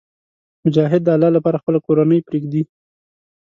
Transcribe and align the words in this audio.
مجاهد 0.65 1.01
د 1.03 1.09
الله 1.15 1.29
لپاره 1.37 1.61
خپله 1.61 1.79
کورنۍ 1.85 2.19
پرېږدي. 2.27 2.63